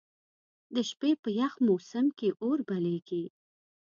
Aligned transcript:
د 0.73 0.75
شپې 0.89 1.11
په 1.21 1.29
یخ 1.39 1.53
موسم 1.67 2.05
کې 2.17 2.29
اور 2.43 2.59
بليږي. 2.67 3.23